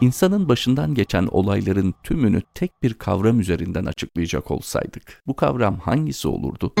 [0.00, 6.72] İnsanın başından geçen olayların tümünü tek bir kavram üzerinden açıklayacak olsaydık, bu kavram hangisi olurdu?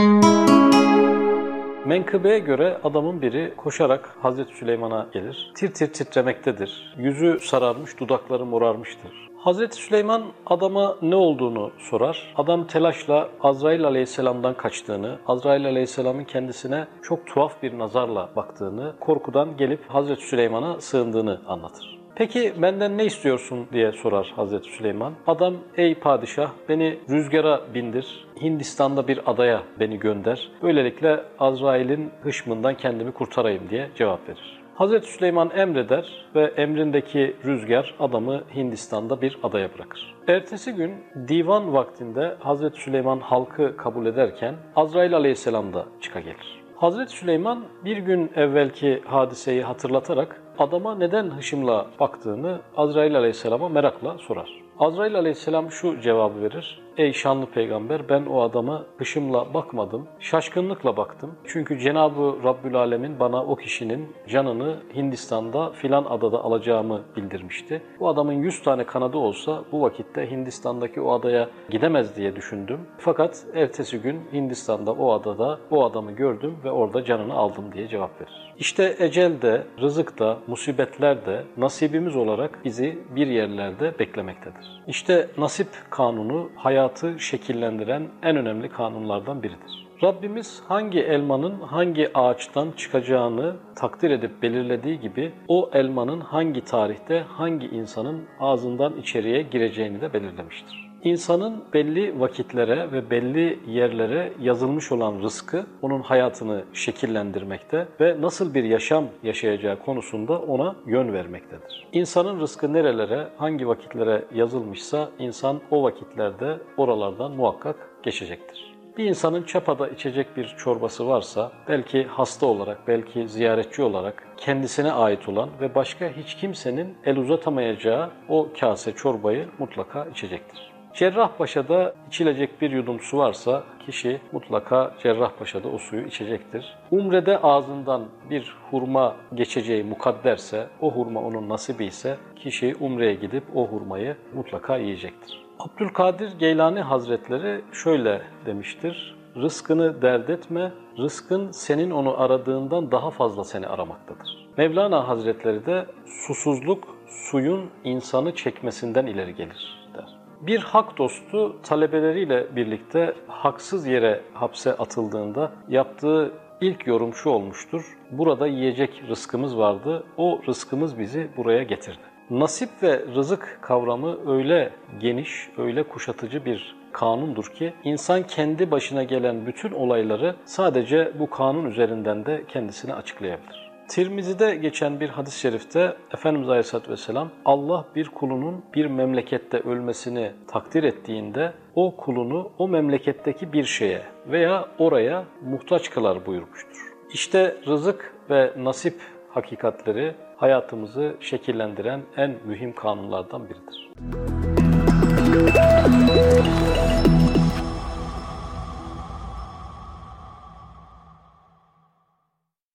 [1.86, 5.52] Menkıbeye göre adamın biri koşarak Hazreti Süleyman'a gelir.
[5.56, 6.94] Tir tir titremektedir.
[6.98, 9.26] Yüzü sararmış, dudakları morarmıştır.
[9.38, 12.34] Hazreti Süleyman adama ne olduğunu sorar.
[12.36, 19.80] Adam telaşla Azrail aleyhisselamdan kaçtığını, Azrail aleyhisselamın kendisine çok tuhaf bir nazarla baktığını, korkudan gelip
[19.88, 21.95] Hazreti Süleyman'a sığındığını anlatır.
[22.18, 25.12] Peki benden ne istiyorsun diye sorar Hazreti Süleyman.
[25.26, 30.48] Adam ey padişah beni rüzgara bindir, Hindistan'da bir adaya beni gönder.
[30.62, 34.62] Böylelikle Azrail'in hışmından kendimi kurtarayım diye cevap verir.
[34.74, 40.14] Hazreti Süleyman emreder ve emrindeki rüzgar adamı Hindistan'da bir adaya bırakır.
[40.28, 40.94] Ertesi gün
[41.28, 46.62] divan vaktinde Hazreti Süleyman halkı kabul ederken Azrail aleyhisselam da çıka gelir.
[46.76, 54.50] Hazreti Süleyman bir gün evvelki hadiseyi hatırlatarak adama neden hışımla baktığını Azrail aleyhisselama merakla sorar.
[54.78, 56.85] Azrail aleyhisselam şu cevabı verir.
[56.98, 61.34] Ey şanlı peygamber ben o adama hışımla bakmadım, şaşkınlıkla baktım.
[61.44, 67.82] Çünkü Cenab-ı Rabbül Alemin bana o kişinin canını Hindistan'da filan adada alacağımı bildirmişti.
[68.00, 72.80] Bu adamın 100 tane kanadı olsa bu vakitte Hindistan'daki o adaya gidemez diye düşündüm.
[72.98, 78.20] Fakat ertesi gün Hindistan'da o adada o adamı gördüm ve orada canını aldım diye cevap
[78.20, 78.54] verir.
[78.58, 84.82] İşte ecel de, rızık da, musibetler de nasibimiz olarak bizi bir yerlerde beklemektedir.
[84.86, 86.50] İşte nasip kanunu
[86.86, 89.86] hayatı şekillendiren en önemli kanunlardan biridir.
[90.02, 97.66] Rabbimiz hangi elmanın hangi ağaçtan çıkacağını takdir edip belirlediği gibi o elmanın hangi tarihte hangi
[97.66, 100.85] insanın ağzından içeriye gireceğini de belirlemiştir.
[101.04, 108.64] İnsanın belli vakitlere ve belli yerlere yazılmış olan rızkı onun hayatını şekillendirmekte ve nasıl bir
[108.64, 111.86] yaşam yaşayacağı konusunda ona yön vermektedir.
[111.92, 118.74] İnsanın rızkı nerelere, hangi vakitlere yazılmışsa insan o vakitlerde oralardan muhakkak geçecektir.
[118.98, 125.28] Bir insanın çapada içecek bir çorbası varsa belki hasta olarak, belki ziyaretçi olarak kendisine ait
[125.28, 130.75] olan ve başka hiç kimsenin el uzatamayacağı o kase çorbayı mutlaka içecektir.
[130.96, 136.76] Cerrahpaşa'da içilecek bir yudum su varsa kişi mutlaka Cerrahpaşa'da o suyu içecektir.
[136.90, 143.66] Umre'de ağzından bir hurma geçeceği mukadderse, o hurma onun nasibi ise kişi Umre'ye gidip o
[143.66, 145.44] hurmayı mutlaka yiyecektir.
[145.58, 149.16] Abdülkadir Geylani Hazretleri şöyle demiştir.
[149.36, 154.46] Rızkını dert etme, rızkın senin onu aradığından daha fazla seni aramaktadır.
[154.56, 160.15] Mevlana Hazretleri de susuzluk suyun insanı çekmesinden ileri gelir der.
[160.40, 167.96] Bir hak dostu talebeleriyle birlikte haksız yere hapse atıldığında yaptığı ilk yorum şu olmuştur.
[168.10, 172.00] Burada yiyecek rızkımız vardı, o rızkımız bizi buraya getirdi.
[172.30, 174.70] Nasip ve rızık kavramı öyle
[175.00, 181.70] geniş, öyle kuşatıcı bir kanundur ki insan kendi başına gelen bütün olayları sadece bu kanun
[181.70, 183.65] üzerinden de kendisine açıklayabilir.
[183.88, 190.82] Tirmizi'de geçen bir hadis-i şerifte Efendimiz Aleyhisselatü Vesselam Allah bir kulunun bir memlekette ölmesini takdir
[190.82, 196.94] ettiğinde o kulunu o memleketteki bir şeye veya oraya muhtaç kılar buyurmuştur.
[197.12, 203.90] İşte rızık ve nasip hakikatleri hayatımızı şekillendiren en mühim kanunlardan biridir.